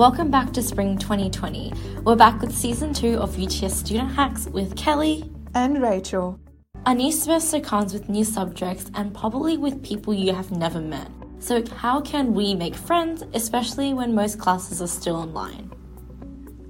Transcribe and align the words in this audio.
Welcome 0.00 0.30
back 0.30 0.54
to 0.54 0.62
Spring 0.62 0.96
2020. 0.96 1.74
We're 2.04 2.16
back 2.16 2.40
with 2.40 2.56
season 2.56 2.94
two 2.94 3.18
of 3.18 3.38
UTS 3.38 3.80
Student 3.80 4.10
Hacks 4.10 4.46
with 4.46 4.74
Kelly 4.74 5.30
and 5.54 5.82
Rachel. 5.82 6.40
A 6.86 6.94
new 6.94 7.12
semester 7.12 7.60
comes 7.60 7.92
with 7.92 8.08
new 8.08 8.24
subjects 8.24 8.90
and 8.94 9.12
probably 9.12 9.58
with 9.58 9.82
people 9.82 10.14
you 10.14 10.32
have 10.34 10.52
never 10.52 10.80
met. 10.80 11.10
So, 11.38 11.62
how 11.76 12.00
can 12.00 12.32
we 12.32 12.54
make 12.54 12.76
friends, 12.76 13.24
especially 13.34 13.92
when 13.92 14.14
most 14.14 14.38
classes 14.38 14.80
are 14.80 14.86
still 14.86 15.16
online? 15.16 15.70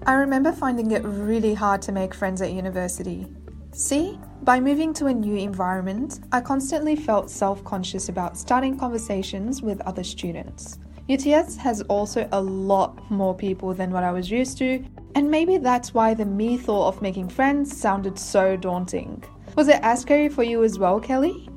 I 0.06 0.14
remember 0.14 0.50
finding 0.50 0.90
it 0.90 1.04
really 1.04 1.54
hard 1.54 1.82
to 1.82 1.92
make 1.92 2.12
friends 2.14 2.42
at 2.42 2.50
university. 2.52 3.28
See, 3.70 4.18
by 4.42 4.58
moving 4.58 4.92
to 4.94 5.06
a 5.06 5.14
new 5.14 5.36
environment, 5.36 6.18
I 6.32 6.40
constantly 6.40 6.96
felt 6.96 7.30
self 7.30 7.62
conscious 7.62 8.08
about 8.08 8.36
starting 8.36 8.76
conversations 8.76 9.62
with 9.62 9.80
other 9.82 10.02
students. 10.02 10.80
UTS 11.10 11.56
has 11.56 11.82
also 11.82 12.28
a 12.30 12.40
lot 12.40 13.10
more 13.10 13.34
people 13.34 13.74
than 13.74 13.90
what 13.90 14.04
I 14.04 14.12
was 14.12 14.30
used 14.30 14.58
to, 14.58 14.84
and 15.16 15.28
maybe 15.28 15.56
that's 15.56 15.92
why 15.92 16.14
the 16.14 16.24
me 16.24 16.56
thought 16.56 16.86
of 16.86 17.02
making 17.02 17.30
friends 17.30 17.76
sounded 17.76 18.16
so 18.16 18.56
daunting. 18.56 19.24
Was 19.56 19.66
it 19.66 19.80
as 19.82 20.02
scary 20.02 20.28
for 20.28 20.44
you 20.44 20.62
as 20.62 20.78
well, 20.78 21.00
Kelly? 21.00 21.48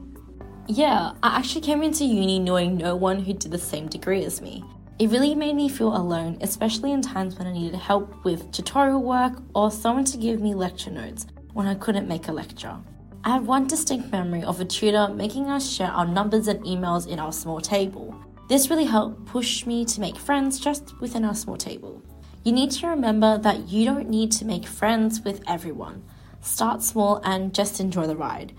Yeah, 0.68 1.12
I 1.22 1.38
actually 1.38 1.62
came 1.62 1.84
into 1.84 2.04
uni 2.04 2.40
knowing 2.40 2.78
no 2.78 2.96
one 2.96 3.20
who 3.20 3.34
did 3.34 3.52
the 3.52 3.60
same 3.60 3.88
degree 3.88 4.26
as 4.26 4.42
me. 4.42 4.64
It 4.98 5.10
really 5.10 5.36
made 5.36 5.56
me 5.56 5.70
feel 5.70 5.96
alone, 5.96 6.38
especially 6.42 6.92
in 6.92 7.02
times 7.02 7.38
when 7.38 7.48
I 7.48 7.54
needed 7.54 7.76
help 7.76 8.24
with 8.24 8.52
tutorial 8.52 9.04
work 9.04 9.34
or 9.54 9.70
someone 9.70 10.06
to 10.06 10.18
give 10.18 10.42
me 10.42 10.56
lecture 10.56 10.92
notes 10.92 11.28
when 11.54 11.68
I 11.68 11.76
couldn't 11.76 12.08
make 12.08 12.28
a 12.28 12.32
lecture. 12.32 12.78
I 13.24 13.30
have 13.30 13.46
one 13.46 13.68
distinct 13.68 14.12
memory 14.12 14.44
of 14.44 14.60
a 14.62 14.66
tutor 14.66 15.10
making 15.10 15.50
us 15.50 15.70
share 15.70 15.92
our 15.92 16.08
numbers 16.08 16.48
and 16.48 16.64
emails 16.64 17.08
in 17.08 17.20
our 17.20 17.32
small 17.32 17.62
table. 17.62 18.16
This 18.47 18.69
really 18.69 18.86
helped 18.86 19.25
push 19.25 19.66
me 19.66 19.86
to 19.86 20.02
make 20.02 20.17
friends 20.17 20.59
just 20.59 20.99
within 20.99 21.23
our 21.23 21.36
small 21.36 21.58
table. 21.58 22.02
You 22.44 22.52
need 22.52 22.72
to 22.72 22.88
remember 22.88 23.38
that 23.38 23.69
you 23.69 23.86
don't 23.86 24.09
need 24.09 24.31
to 24.33 24.45
make 24.45 24.66
friends 24.66 25.22
with 25.22 25.41
everyone. 25.47 26.03
Start 26.41 26.83
small 26.83 27.21
and 27.23 27.53
just 27.53 27.80
enjoy 27.80 28.05
the 28.05 28.17
ride. 28.17 28.53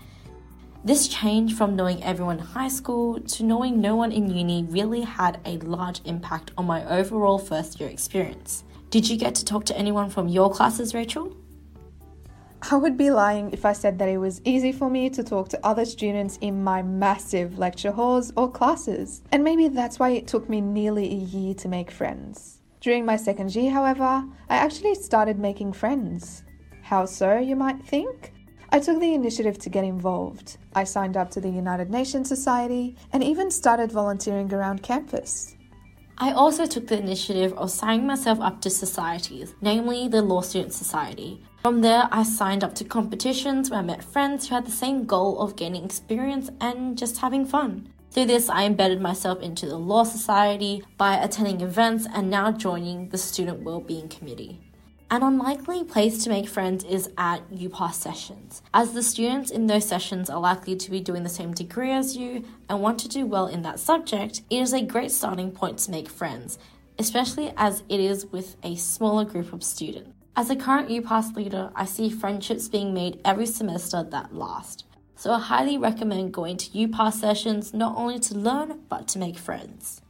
This 0.83 1.07
change 1.07 1.55
from 1.55 1.75
knowing 1.75 2.03
everyone 2.03 2.39
in 2.39 2.45
high 2.45 2.67
school 2.67 3.19
to 3.19 3.43
knowing 3.43 3.79
no 3.79 3.95
one 3.95 4.11
in 4.11 4.29
uni 4.29 4.63
really 4.63 5.01
had 5.01 5.39
a 5.45 5.57
large 5.59 6.01
impact 6.05 6.51
on 6.57 6.65
my 6.65 6.83
overall 6.85 7.37
first 7.37 7.79
year 7.79 7.89
experience. 7.89 8.63
Did 8.89 9.07
you 9.07 9.17
get 9.17 9.35
to 9.35 9.45
talk 9.45 9.65
to 9.65 9.77
anyone 9.77 10.09
from 10.09 10.27
your 10.27 10.51
classes, 10.51 10.93
Rachel? 10.93 11.35
I 12.61 12.75
would 12.75 12.97
be 12.97 13.11
lying 13.11 13.51
if 13.51 13.65
I 13.65 13.73
said 13.73 13.99
that 13.99 14.09
it 14.09 14.17
was 14.17 14.41
easy 14.43 14.71
for 14.71 14.89
me 14.89 15.09
to 15.11 15.23
talk 15.23 15.49
to 15.49 15.65
other 15.65 15.85
students 15.85 16.37
in 16.41 16.63
my 16.63 16.81
massive 16.81 17.59
lecture 17.59 17.91
halls 17.91 18.31
or 18.35 18.49
classes. 18.49 19.21
And 19.31 19.43
maybe 19.43 19.67
that's 19.67 19.99
why 19.99 20.09
it 20.09 20.27
took 20.27 20.49
me 20.49 20.61
nearly 20.61 21.05
a 21.11 21.25
year 21.37 21.53
to 21.55 21.67
make 21.67 21.91
friends. 21.91 22.61
During 22.81 23.05
my 23.05 23.17
second 23.17 23.55
year, 23.55 23.71
however, 23.71 24.23
I 24.49 24.55
actually 24.55 24.95
started 24.95 25.37
making 25.37 25.73
friends. 25.73 26.43
How 26.81 27.05
so, 27.05 27.37
you 27.37 27.55
might 27.55 27.83
think? 27.83 28.33
I 28.69 28.79
took 28.79 28.99
the 28.99 29.13
initiative 29.13 29.57
to 29.59 29.69
get 29.69 29.83
involved. 29.83 30.57
I 30.73 30.83
signed 30.83 31.17
up 31.17 31.31
to 31.31 31.41
the 31.41 31.49
United 31.49 31.89
Nations 31.89 32.27
Society 32.27 32.95
and 33.13 33.23
even 33.23 33.49
started 33.51 33.91
volunteering 33.91 34.53
around 34.53 34.83
campus. 34.83 35.55
I 36.17 36.31
also 36.31 36.65
took 36.65 36.87
the 36.87 36.97
initiative 36.97 37.53
of 37.53 37.71
signing 37.71 38.07
myself 38.07 38.39
up 38.39 38.61
to 38.61 38.69
societies, 38.69 39.53
namely 39.61 40.07
the 40.07 40.21
Law 40.21 40.41
Student 40.41 40.73
Society, 40.73 41.43
from 41.65 41.81
there, 41.81 42.07
I 42.11 42.21
signed 42.21 42.63
up 42.63 42.75
to 42.75 42.83
competitions 42.83 43.71
where 43.71 43.79
I 43.79 43.81
met 43.81 44.03
friends 44.03 44.47
who 44.47 44.53
had 44.53 44.67
the 44.67 44.71
same 44.71 45.05
goal 45.05 45.39
of 45.39 45.55
gaining 45.55 45.83
experience 45.83 46.51
and 46.61 46.95
just 46.95 47.17
having 47.17 47.43
fun. 47.43 47.89
Through 48.11 48.25
this, 48.25 48.49
I 48.49 48.65
embedded 48.65 49.01
myself 49.01 49.41
into 49.41 49.65
the 49.65 49.79
Law 49.79 50.03
Society 50.03 50.83
by 50.95 51.15
attending 51.15 51.61
events 51.61 52.05
and 52.13 52.29
now 52.29 52.51
joining 52.51 53.09
the 53.09 53.17
Student 53.17 53.63
Wellbeing 53.63 54.09
Committee. 54.09 54.61
An 55.09 55.23
unlikely 55.23 55.83
place 55.83 56.23
to 56.23 56.29
make 56.29 56.47
friends 56.47 56.83
is 56.83 57.09
at 57.17 57.49
UPass 57.49 57.95
sessions, 57.95 58.61
as 58.71 58.93
the 58.93 59.01
students 59.01 59.49
in 59.49 59.65
those 59.65 59.87
sessions 59.87 60.29
are 60.29 60.39
likely 60.39 60.75
to 60.75 60.91
be 60.91 60.99
doing 60.99 61.23
the 61.23 61.29
same 61.29 61.51
degree 61.51 61.91
as 61.91 62.15
you 62.15 62.45
and 62.69 62.79
want 62.79 62.99
to 62.99 63.09
do 63.09 63.25
well 63.25 63.47
in 63.47 63.63
that 63.63 63.79
subject. 63.79 64.43
It 64.51 64.59
is 64.59 64.71
a 64.71 64.83
great 64.83 65.09
starting 65.09 65.49
point 65.49 65.79
to 65.79 65.89
make 65.89 66.09
friends, 66.09 66.59
especially 66.99 67.51
as 67.57 67.81
it 67.89 67.99
is 67.99 68.27
with 68.27 68.55
a 68.61 68.75
smaller 68.75 69.25
group 69.25 69.51
of 69.51 69.63
students. 69.63 70.14
As 70.37 70.49
a 70.49 70.55
current 70.57 70.89
UPass 70.89 71.33
leader, 71.37 71.71
I 71.77 71.85
see 71.85 72.09
friendships 72.09 72.67
being 72.67 72.93
made 72.93 73.21
every 73.23 73.45
semester 73.45 74.03
that 74.03 74.35
last. 74.35 74.83
So 75.15 75.31
I 75.31 75.39
highly 75.39 75.77
recommend 75.77 76.33
going 76.33 76.57
to 76.57 76.69
UPass 76.71 77.13
sessions 77.13 77.73
not 77.73 77.95
only 77.95 78.19
to 78.19 78.37
learn 78.37 78.81
but 78.89 79.07
to 79.09 79.19
make 79.19 79.37
friends. 79.37 80.01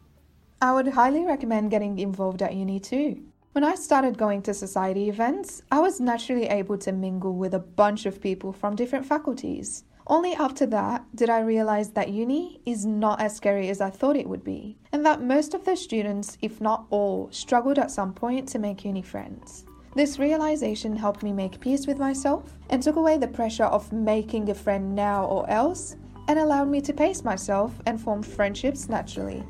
I 0.60 0.74
would 0.74 0.88
highly 0.88 1.24
recommend 1.26 1.70
getting 1.70 2.00
involved 2.00 2.42
at 2.42 2.56
uni 2.56 2.80
too. 2.80 3.22
When 3.52 3.64
I 3.64 3.76
started 3.76 4.18
going 4.18 4.42
to 4.44 4.56
society 4.56 5.10
events, 5.10 5.62
I 5.72 5.80
was 5.80 6.00
naturally 6.00 6.48
able 6.48 6.80
to 6.80 6.92
mingle 6.92 7.36
with 7.36 7.54
a 7.54 7.60
bunch 7.60 8.08
of 8.08 8.20
people 8.20 8.52
from 8.52 8.76
different 8.76 9.06
faculties. 9.06 9.84
Only 10.08 10.34
after 10.34 10.66
that 10.66 11.06
did 11.14 11.30
I 11.30 11.42
realize 11.42 11.92
that 11.92 12.10
uni 12.10 12.62
is 12.66 12.84
not 12.84 13.22
as 13.22 13.36
scary 13.36 13.70
as 13.70 13.80
I 13.80 13.92
thought 13.92 14.16
it 14.16 14.28
would 14.28 14.44
be, 14.44 14.76
and 14.92 15.06
that 15.06 15.22
most 15.22 15.54
of 15.54 15.66
the 15.66 15.76
students, 15.76 16.40
if 16.42 16.60
not 16.60 16.88
all, 16.90 17.30
struggled 17.32 17.78
at 17.78 17.92
some 17.92 18.12
point 18.12 18.48
to 18.50 18.60
make 18.60 18.84
uni 18.84 19.04
friends. 19.04 19.66
This 19.96 20.20
realization 20.20 20.98
helped 20.98 21.24
me 21.24 21.32
make 21.32 21.62
peace 21.62 21.88
with 21.88 21.98
myself 21.98 22.58
and 22.70 22.84
took 22.84 22.98
away 22.98 23.18
the 23.18 23.30
pressure 23.30 23.64
of 23.64 23.94
making 23.94 24.50
a 24.50 24.54
friend 24.54 24.94
now 24.94 25.24
or 25.24 25.50
else 25.50 25.96
and 26.28 26.38
allowed 26.38 26.68
me 26.68 26.82
to 26.82 26.92
pace 26.92 27.24
myself 27.24 27.74
and 27.86 28.00
form 28.00 28.22
friendships 28.22 28.90
naturally. 28.90 29.42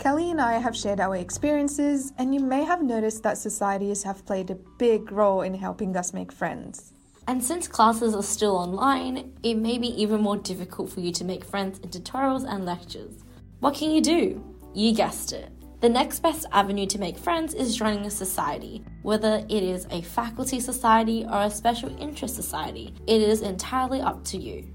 Kelly 0.00 0.32
and 0.32 0.40
I 0.40 0.54
have 0.58 0.76
shared 0.76 1.00
our 1.00 1.16
experiences, 1.16 2.12
and 2.18 2.34
you 2.34 2.40
may 2.40 2.62
have 2.64 2.82
noticed 2.82 3.22
that 3.22 3.38
societies 3.38 4.02
have 4.02 4.26
played 4.26 4.50
a 4.50 4.58
big 4.78 5.10
role 5.10 5.40
in 5.40 5.54
helping 5.54 5.96
us 5.96 6.12
make 6.12 6.30
friends. 6.30 6.92
And 7.26 7.42
since 7.42 7.68
classes 7.68 8.14
are 8.14 8.22
still 8.22 8.56
online, 8.56 9.32
it 9.42 9.54
may 9.54 9.78
be 9.78 9.88
even 10.02 10.20
more 10.20 10.36
difficult 10.36 10.90
for 10.90 11.00
you 11.00 11.10
to 11.12 11.24
make 11.24 11.42
friends 11.42 11.78
in 11.78 11.88
tutorials 11.88 12.44
and 12.46 12.66
lectures. 12.66 13.23
What 13.64 13.76
can 13.76 13.92
you 13.92 14.02
do? 14.02 14.44
You 14.74 14.92
guessed 14.92 15.32
it. 15.32 15.50
The 15.80 15.88
next 15.88 16.20
best 16.20 16.44
avenue 16.52 16.84
to 16.84 16.98
make 16.98 17.16
friends 17.16 17.54
is 17.54 17.74
joining 17.74 18.04
a 18.04 18.10
society, 18.10 18.84
whether 19.00 19.42
it 19.48 19.62
is 19.62 19.86
a 19.90 20.02
faculty 20.02 20.60
society 20.60 21.24
or 21.24 21.44
a 21.44 21.50
special 21.50 21.88
interest 21.98 22.34
society. 22.34 22.92
It 23.06 23.22
is 23.22 23.40
entirely 23.40 24.02
up 24.02 24.22
to 24.24 24.36
you. 24.36 24.68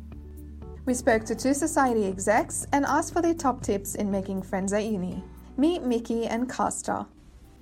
We 0.87 0.95
spoke 0.95 1.23
to 1.25 1.35
two 1.35 1.53
society 1.53 2.07
execs 2.07 2.65
and 2.73 2.83
asked 2.83 3.13
for 3.13 3.21
their 3.21 3.35
top 3.35 3.61
tips 3.61 3.93
in 3.93 4.09
making 4.09 4.41
friends 4.41 4.73
at 4.73 4.85
uni. 4.85 5.23
Meet 5.55 5.83
Mickey 5.83 6.25
and 6.25 6.49
Casta. 6.49 7.05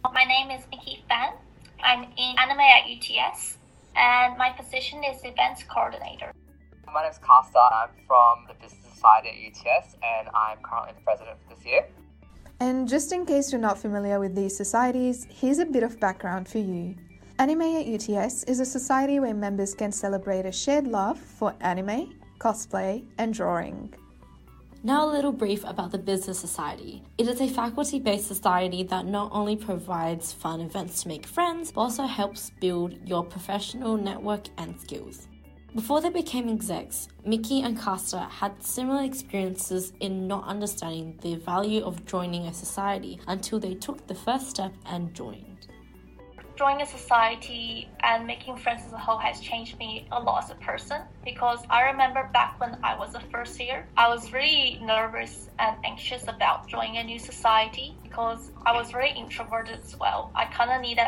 My 0.05 0.23
name 0.23 0.49
is 0.57 0.63
Mickey 0.71 1.03
Fan. 1.09 1.33
I'm 1.83 2.03
in 2.03 2.35
anime 2.39 2.61
at 2.61 2.87
UTS, 2.89 3.57
and 3.97 4.37
my 4.37 4.51
position 4.51 5.03
is 5.03 5.19
events 5.25 5.65
coordinator. 5.67 6.31
My 6.85 7.01
name 7.01 7.11
is 7.11 7.17
Casta. 7.17 7.59
I'm 7.59 7.89
from 8.07 8.45
the 8.47 8.53
business 8.63 8.86
Society 8.97 9.29
at 9.29 9.51
UTS, 9.51 9.95
and 10.03 10.27
I'm 10.33 10.57
currently 10.63 10.93
the 10.95 11.01
president 11.01 11.37
for 11.47 11.55
this 11.55 11.65
year. 11.65 11.85
And 12.59 12.89
just 12.89 13.11
in 13.11 13.25
case 13.25 13.51
you're 13.51 13.61
not 13.61 13.77
familiar 13.77 14.19
with 14.19 14.33
these 14.35 14.57
societies, 14.57 15.27
here's 15.29 15.59
a 15.59 15.65
bit 15.65 15.83
of 15.83 15.99
background 15.99 16.47
for 16.47 16.57
you. 16.57 16.95
Anime 17.37 17.61
at 17.61 17.85
UTS 17.85 18.43
is 18.45 18.59
a 18.59 18.65
society 18.65 19.19
where 19.19 19.35
members 19.35 19.75
can 19.75 19.91
celebrate 19.91 20.47
a 20.47 20.51
shared 20.51 20.87
love 20.87 21.19
for 21.19 21.53
anime, 21.61 22.15
cosplay, 22.39 23.05
and 23.19 23.31
drawing. 23.31 23.93
Now, 24.83 25.07
a 25.07 25.11
little 25.11 25.31
brief 25.31 25.63
about 25.63 25.91
the 25.91 25.99
Business 25.99 26.39
Society. 26.39 27.03
It 27.19 27.27
is 27.27 27.39
a 27.41 27.47
faculty 27.47 27.99
based 27.99 28.27
society 28.27 28.81
that 28.83 29.05
not 29.05 29.29
only 29.31 29.55
provides 29.55 30.33
fun 30.33 30.61
events 30.61 31.03
to 31.03 31.09
make 31.09 31.27
friends, 31.27 31.71
but 31.71 31.81
also 31.81 32.07
helps 32.07 32.51
build 32.59 32.97
your 33.07 33.23
professional 33.23 33.97
network 33.97 34.47
and 34.57 34.79
skills. 34.79 35.27
Before 35.77 36.01
they 36.01 36.09
became 36.09 36.49
execs, 36.49 37.07
Mickey 37.23 37.61
and 37.61 37.77
Casta 37.77 38.21
had 38.21 38.63
similar 38.63 39.03
experiences 39.03 39.93
in 39.99 40.27
not 40.27 40.47
understanding 40.47 41.19
the 41.21 41.35
value 41.35 41.83
of 41.83 42.03
joining 42.07 42.47
a 42.47 42.53
society 42.55 43.19
until 43.27 43.59
they 43.59 43.75
took 43.75 44.07
the 44.07 44.15
first 44.15 44.49
step 44.49 44.73
and 44.87 45.13
joined. 45.13 45.67
Joining 46.55 46.81
a 46.81 46.85
society 46.87 47.87
and 47.99 48.25
making 48.25 48.57
friends 48.57 48.87
as 48.87 48.93
a 48.93 48.97
whole 48.97 49.19
has 49.19 49.39
changed 49.39 49.77
me 49.77 50.07
a 50.11 50.19
lot 50.19 50.43
as 50.43 50.49
a 50.49 50.55
person 50.55 51.03
because 51.23 51.59
I 51.69 51.83
remember 51.83 52.27
back 52.33 52.59
when 52.59 52.79
I 52.83 52.97
was 52.97 53.13
a 53.13 53.19
first 53.31 53.59
year, 53.59 53.85
I 53.95 54.09
was 54.09 54.33
really 54.33 54.79
nervous 54.81 55.51
and 55.59 55.77
anxious 55.85 56.23
about 56.23 56.67
joining 56.67 56.97
a 56.97 57.03
new 57.03 57.19
society 57.19 57.95
because 58.01 58.49
I 58.65 58.75
was 58.75 58.89
very 58.89 59.11
introverted 59.11 59.77
as 59.85 59.95
well. 59.99 60.31
I 60.33 60.45
kind 60.45 60.71
of 60.71 60.81
needed. 60.81 61.05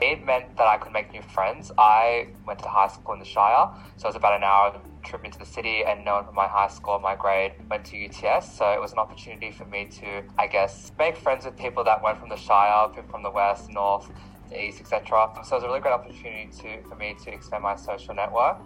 It 0.00 0.24
meant 0.24 0.56
that 0.56 0.66
I 0.66 0.78
could 0.78 0.92
make 0.92 1.12
new 1.12 1.22
friends. 1.22 1.72
I 1.76 2.28
went 2.46 2.60
to 2.60 2.68
high 2.68 2.86
school 2.88 3.14
in 3.14 3.20
the 3.20 3.24
Shire, 3.24 3.68
so 3.96 4.06
it 4.06 4.10
was 4.10 4.16
about 4.16 4.34
an 4.34 4.44
hour 4.44 4.80
trip 5.04 5.24
into 5.24 5.38
the 5.38 5.46
city, 5.46 5.84
and 5.84 6.04
no 6.04 6.14
one 6.14 6.24
from 6.24 6.34
my 6.36 6.46
high 6.46 6.68
school, 6.68 6.98
my 7.00 7.16
grade, 7.16 7.52
went 7.68 7.84
to 7.86 7.96
UTS. 7.96 8.56
So 8.56 8.70
it 8.70 8.80
was 8.80 8.92
an 8.92 8.98
opportunity 8.98 9.50
for 9.50 9.64
me 9.64 9.86
to, 10.00 10.22
I 10.38 10.46
guess, 10.46 10.92
make 10.98 11.16
friends 11.16 11.44
with 11.44 11.56
people 11.56 11.82
that 11.84 12.02
went 12.02 12.18
from 12.18 12.28
the 12.28 12.36
Shire, 12.36 12.88
people 12.88 13.10
from 13.10 13.22
the 13.24 13.30
west, 13.30 13.70
north, 13.70 14.08
east, 14.56 14.80
etc. 14.80 15.30
So 15.44 15.56
it 15.56 15.58
was 15.58 15.64
a 15.64 15.66
really 15.66 15.80
great 15.80 15.94
opportunity 15.94 16.48
to 16.60 16.82
for 16.88 16.94
me 16.94 17.16
to 17.24 17.32
expand 17.32 17.64
my 17.64 17.76
social 17.76 18.14
network. 18.14 18.58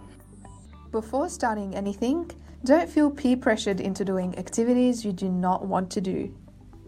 before 0.91 1.27
starting 1.27 1.75
anything, 1.75 2.29
don't 2.63 2.87
feel 2.89 3.09
peer 3.09 3.35
pressured 3.35 3.81
into 3.81 4.05
doing 4.05 4.37
activities 4.37 5.03
you 5.03 5.11
do 5.11 5.27
not 5.27 5.65
want 5.65 5.89
to 5.89 5.99
do. 5.99 6.33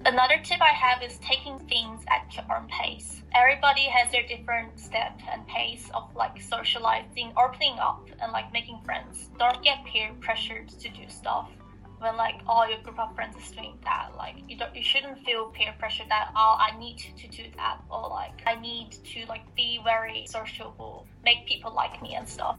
Another 0.06 0.38
tip 0.44 0.62
I 0.62 0.70
have 0.70 1.02
is 1.02 1.18
taking 1.18 1.58
things 1.68 2.04
at 2.10 2.32
your 2.36 2.46
own 2.56 2.68
pace. 2.68 3.24
Everybody 3.34 3.86
has 3.86 4.12
their 4.12 4.22
different 4.28 4.80
step 4.80 5.20
and 5.32 5.48
pace 5.48 5.90
of 5.96 6.16
like 6.16 6.40
socializing, 6.40 7.34
opening 7.36 7.80
up, 7.80 8.08
and 8.22 8.32
like 8.32 8.54
making 8.54 8.82
friends. 8.86 9.32
Don't 9.40 9.64
get 9.64 9.84
peer 9.84 10.12
pressured 10.20 10.70
to 10.70 10.90
do 10.90 11.10
stuff 11.10 11.50
when 11.98 12.16
like 12.18 12.36
all 12.46 12.70
your 12.70 12.78
group 12.84 13.00
of 13.00 13.16
friends 13.16 13.36
is 13.36 13.50
doing 13.50 13.80
that. 13.84 14.12
Like 14.16 14.36
you 14.48 14.56
don't, 14.60 14.76
you 14.76 14.84
shouldn't 14.84 15.26
feel 15.26 15.48
peer 15.48 15.74
pressure 15.80 16.04
that 16.08 16.30
oh 16.36 16.56
I 16.60 16.78
need 16.78 17.00
to 17.18 17.28
do 17.28 17.46
that 17.58 17.82
or 17.90 18.08
like 18.08 18.44
I 18.46 18.62
need 18.62 18.92
to 18.92 19.26
like 19.26 19.56
be 19.56 19.80
very 19.84 20.28
sociable, 20.30 21.08
make 21.24 21.48
people 21.48 21.74
like 21.74 22.00
me 22.04 22.14
and 22.14 22.30
stuff. 22.30 22.58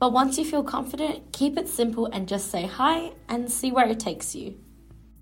But 0.00 0.12
once 0.12 0.36
you 0.36 0.44
feel 0.44 0.64
confident, 0.64 1.30
keep 1.32 1.56
it 1.56 1.68
simple 1.68 2.06
and 2.06 2.26
just 2.26 2.50
say 2.50 2.66
hi 2.66 3.12
and 3.28 3.48
see 3.48 3.70
where 3.70 3.86
it 3.86 4.00
takes 4.00 4.34
you. 4.34 4.58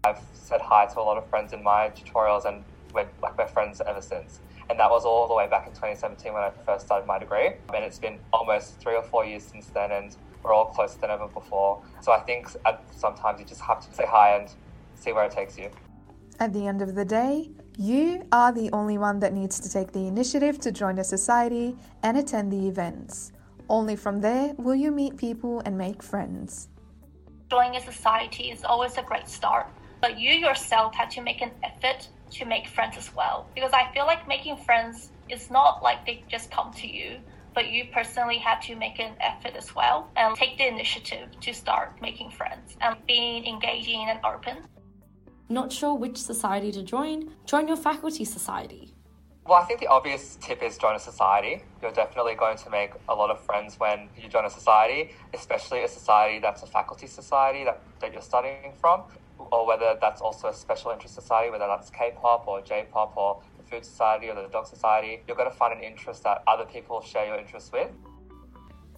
I've 0.04 0.20
said 0.34 0.60
hi 0.60 0.84
to 0.86 1.00
a 1.00 1.02
lot 1.02 1.16
of 1.16 1.26
friends 1.30 1.54
in 1.54 1.62
my 1.62 1.90
tutorials 1.96 2.44
and 2.44 2.62
we're 2.92 3.08
like 3.22 3.38
we're 3.38 3.46
friends 3.46 3.80
ever 3.86 4.02
since. 4.02 4.40
And 4.68 4.78
that 4.78 4.90
was 4.90 5.04
all 5.04 5.26
the 5.26 5.34
way 5.34 5.48
back 5.48 5.66
in 5.66 5.72
2017 5.72 6.32
when 6.32 6.42
I 6.42 6.50
first 6.64 6.86
started 6.86 7.06
my 7.06 7.18
degree. 7.18 7.52
And 7.74 7.84
it's 7.84 7.98
been 7.98 8.18
almost 8.32 8.80
three 8.80 8.94
or 8.94 9.02
four 9.02 9.24
years 9.24 9.42
since 9.42 9.66
then, 9.66 9.92
and 9.92 10.16
we're 10.42 10.54
all 10.54 10.66
closer 10.66 10.98
than 11.00 11.10
ever 11.10 11.28
before. 11.28 11.82
So 12.00 12.12
I 12.12 12.20
think 12.20 12.48
sometimes 12.96 13.40
you 13.40 13.46
just 13.46 13.60
have 13.60 13.86
to 13.86 13.94
say 13.94 14.04
hi 14.06 14.36
and 14.36 14.48
see 14.94 15.12
where 15.12 15.24
it 15.24 15.32
takes 15.32 15.58
you. 15.58 15.70
At 16.40 16.52
the 16.52 16.66
end 16.66 16.80
of 16.80 16.94
the 16.94 17.04
day, 17.04 17.50
you 17.76 18.26
are 18.32 18.52
the 18.52 18.70
only 18.72 18.96
one 18.96 19.20
that 19.20 19.32
needs 19.34 19.60
to 19.60 19.70
take 19.70 19.92
the 19.92 20.06
initiative 20.06 20.58
to 20.60 20.72
join 20.72 20.98
a 20.98 21.04
society 21.04 21.76
and 22.02 22.16
attend 22.16 22.50
the 22.50 22.66
events. 22.66 23.32
Only 23.68 23.96
from 23.96 24.20
there 24.20 24.54
will 24.56 24.74
you 24.74 24.90
meet 24.90 25.16
people 25.16 25.60
and 25.64 25.76
make 25.76 26.02
friends. 26.02 26.68
Joining 27.50 27.76
a 27.76 27.84
society 27.84 28.50
is 28.50 28.64
always 28.64 28.96
a 28.96 29.02
great 29.02 29.28
start, 29.28 29.68
but 30.04 30.20
you 30.20 30.32
yourself 30.32 30.94
have 30.94 31.08
to 31.08 31.22
make 31.22 31.40
an 31.40 31.50
effort 31.62 32.06
to 32.30 32.44
make 32.44 32.68
friends 32.68 32.94
as 32.98 33.14
well. 33.14 33.48
Because 33.54 33.72
I 33.72 33.90
feel 33.94 34.04
like 34.04 34.28
making 34.28 34.58
friends 34.58 35.08
is 35.30 35.50
not 35.50 35.82
like 35.82 36.04
they 36.04 36.22
just 36.28 36.50
come 36.50 36.74
to 36.74 36.86
you, 36.86 37.20
but 37.54 37.70
you 37.70 37.86
personally 37.90 38.36
have 38.36 38.60
to 38.64 38.76
make 38.76 39.00
an 39.00 39.14
effort 39.18 39.56
as 39.56 39.74
well 39.74 40.10
and 40.16 40.36
take 40.36 40.58
the 40.58 40.68
initiative 40.68 41.28
to 41.40 41.54
start 41.54 42.02
making 42.02 42.30
friends 42.32 42.76
and 42.82 42.94
being 43.06 43.46
engaging 43.46 44.04
and 44.10 44.20
open. 44.26 44.58
Not 45.48 45.72
sure 45.72 45.94
which 45.94 46.18
society 46.18 46.70
to 46.72 46.82
join? 46.82 47.30
Join 47.46 47.66
your 47.66 47.78
faculty 47.78 48.26
society. 48.26 48.92
Well, 49.46 49.58
I 49.62 49.64
think 49.64 49.80
the 49.80 49.86
obvious 49.86 50.36
tip 50.36 50.62
is 50.62 50.76
join 50.76 50.96
a 50.96 50.98
society. 50.98 51.62
You're 51.80 51.92
definitely 51.92 52.34
going 52.34 52.58
to 52.58 52.68
make 52.68 52.92
a 53.08 53.14
lot 53.14 53.30
of 53.30 53.40
friends 53.40 53.80
when 53.80 54.10
you 54.20 54.28
join 54.28 54.44
a 54.44 54.50
society, 54.50 55.14
especially 55.32 55.82
a 55.82 55.88
society 55.88 56.40
that's 56.40 56.62
a 56.62 56.66
faculty 56.66 57.06
society 57.06 57.64
that, 57.64 57.80
that 58.00 58.12
you're 58.12 58.22
studying 58.22 58.72
from, 58.80 59.04
or 59.38 59.66
whether 59.66 59.96
that's 60.00 60.20
also 60.20 60.48
a 60.48 60.54
special 60.54 60.90
interest 60.90 61.14
society, 61.14 61.50
whether 61.50 61.66
that's 61.66 61.90
K 61.90 62.12
pop 62.20 62.46
or 62.46 62.60
J 62.60 62.86
pop 62.90 63.16
or 63.16 63.42
the 63.56 63.62
Food 63.64 63.84
Society 63.84 64.28
or 64.28 64.34
the 64.34 64.48
Dog 64.48 64.66
Society. 64.66 65.22
You're 65.26 65.36
going 65.36 65.50
to 65.50 65.56
find 65.56 65.76
an 65.76 65.84
interest 65.84 66.22
that 66.24 66.42
other 66.46 66.64
people 66.64 67.00
share 67.00 67.26
your 67.26 67.38
interest 67.38 67.72
with. 67.72 67.90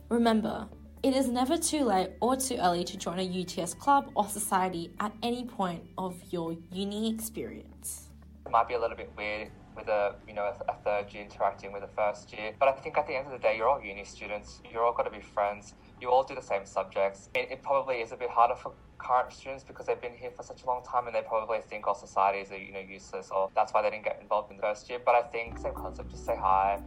Remember, 0.08 0.68
it 1.02 1.14
is 1.14 1.28
never 1.28 1.56
too 1.56 1.84
late 1.84 2.10
or 2.20 2.36
too 2.36 2.56
early 2.56 2.84
to 2.84 2.96
join 2.96 3.18
a 3.18 3.42
UTS 3.42 3.74
club 3.74 4.10
or 4.14 4.26
society 4.28 4.92
at 5.00 5.12
any 5.22 5.44
point 5.44 5.82
of 5.98 6.16
your 6.30 6.56
uni 6.72 7.12
experience. 7.12 8.08
It 8.44 8.52
might 8.52 8.68
be 8.68 8.74
a 8.74 8.80
little 8.80 8.96
bit 8.96 9.10
weird 9.16 9.50
with 9.76 9.88
a 9.88 10.14
you 10.26 10.32
know 10.32 10.52
a, 10.68 10.74
third 10.84 11.12
year 11.12 11.22
interacting 11.22 11.72
with 11.72 11.82
a 11.82 11.88
first 11.88 12.32
year. 12.32 12.54
But 12.58 12.68
I 12.68 12.72
think 12.72 12.96
at 12.96 13.06
the 13.06 13.14
end 13.14 13.26
of 13.26 13.32
the 13.32 13.38
day, 13.38 13.56
you're 13.56 13.68
all 13.68 13.80
uni 13.80 14.04
students. 14.04 14.60
You're 14.72 14.84
all 14.84 14.92
going 14.92 15.10
to 15.10 15.16
be 15.16 15.22
friends. 15.22 15.74
You 16.00 16.10
all 16.10 16.24
do 16.24 16.34
the 16.34 16.42
same 16.42 16.64
subjects. 16.64 17.28
It, 17.34 17.50
it, 17.50 17.62
probably 17.62 17.96
is 17.96 18.12
a 18.12 18.16
bit 18.16 18.30
harder 18.30 18.54
for 18.54 18.72
current 18.98 19.32
students 19.32 19.64
because 19.64 19.86
they've 19.86 20.00
been 20.00 20.16
here 20.16 20.30
for 20.30 20.42
such 20.42 20.62
a 20.62 20.66
long 20.66 20.82
time 20.84 21.06
and 21.06 21.14
they 21.14 21.22
probably 21.22 21.60
think 21.60 21.86
all 21.86 21.94
societies 21.94 22.50
are 22.50 22.58
you 22.58 22.72
know 22.72 22.80
useless 22.80 23.30
or 23.30 23.50
that's 23.54 23.72
why 23.72 23.82
they 23.82 23.90
didn't 23.90 24.04
get 24.04 24.18
involved 24.20 24.50
in 24.50 24.56
the 24.56 24.62
first 24.62 24.88
year. 24.88 25.00
But 25.04 25.14
I 25.14 25.22
think 25.22 25.58
same 25.58 25.74
concept. 25.74 26.10
Just 26.10 26.24
say 26.26 26.36
hi. 26.36 26.80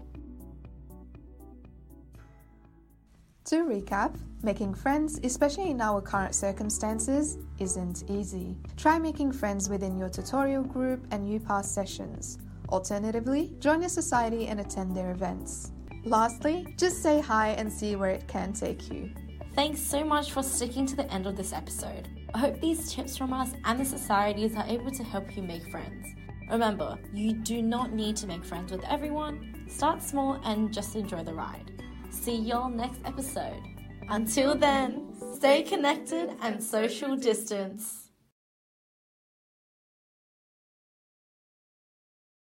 To 3.45 3.65
recap, 3.65 4.15
making 4.43 4.75
friends, 4.75 5.19
especially 5.23 5.71
in 5.71 5.81
our 5.81 6.01
current 6.01 6.35
circumstances, 6.35 7.39
isn't 7.57 8.03
easy. 8.07 8.55
Try 8.77 8.99
making 8.99 9.31
friends 9.31 9.69
within 9.69 9.97
your 9.97 10.09
tutorial 10.09 10.61
group 10.63 11.07
and 11.09 11.27
UPass 11.27 11.65
sessions. 11.65 12.37
Alternatively, 12.69 13.55
join 13.59 13.83
a 13.83 13.89
society 13.89 14.45
and 14.45 14.59
attend 14.59 14.95
their 14.95 15.09
events. 15.09 15.71
Lastly, 16.03 16.75
just 16.77 17.01
say 17.01 17.19
hi 17.19 17.49
and 17.49 17.73
see 17.73 17.95
where 17.95 18.11
it 18.11 18.27
can 18.27 18.53
take 18.53 18.91
you. 18.91 19.11
Thanks 19.59 19.81
so 19.81 20.05
much 20.05 20.31
for 20.31 20.41
sticking 20.41 20.85
to 20.85 20.95
the 20.95 21.13
end 21.13 21.27
of 21.27 21.35
this 21.35 21.51
episode. 21.51 22.07
I 22.33 22.37
hope 22.37 22.61
these 22.61 22.93
tips 22.93 23.17
from 23.17 23.33
us 23.33 23.51
and 23.65 23.77
the 23.77 23.83
societies 23.83 24.55
are 24.55 24.63
able 24.65 24.89
to 24.89 25.03
help 25.03 25.35
you 25.35 25.43
make 25.43 25.69
friends. 25.69 26.15
Remember, 26.49 26.97
you 27.13 27.33
do 27.33 27.61
not 27.61 27.91
need 27.91 28.15
to 28.15 28.25
make 28.25 28.45
friends 28.45 28.71
with 28.71 28.85
everyone. 28.85 29.65
Start 29.67 30.01
small 30.01 30.39
and 30.45 30.71
just 30.71 30.95
enjoy 30.95 31.25
the 31.25 31.33
ride. 31.33 31.83
See 32.09 32.37
y'all 32.37 32.69
next 32.69 33.01
episode. 33.03 33.61
Until 34.07 34.55
then, 34.55 35.13
stay 35.35 35.63
connected 35.63 36.37
and 36.41 36.63
social 36.63 37.17
distance. 37.17 38.08